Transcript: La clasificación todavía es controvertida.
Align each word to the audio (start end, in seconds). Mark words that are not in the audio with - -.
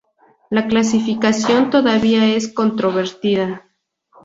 La 0.49 0.65
clasificación 0.65 1.69
todavía 1.69 2.25
es 2.35 2.51
controvertida. 2.51 3.69